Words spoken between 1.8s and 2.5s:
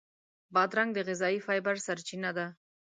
سرچینه ده.